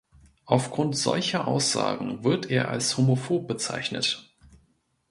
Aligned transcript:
Aufgrund 0.45 0.97
solcher 0.97 1.47
Aussagen 1.47 2.23
wird 2.23 2.49
er 2.49 2.69
als 2.71 2.97
homophob 2.97 3.47
bezeichnet. 3.47 4.33